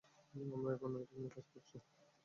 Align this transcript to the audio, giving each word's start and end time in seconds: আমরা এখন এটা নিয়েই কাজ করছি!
আমরা 0.53 0.69
এখন 0.75 0.91
এটা 0.95 1.13
নিয়েই 1.13 1.33
কাজ 1.35 1.45
করছি! 1.53 1.75